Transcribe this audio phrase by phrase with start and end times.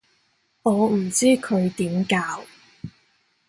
[0.63, 2.43] 我唔知佢點教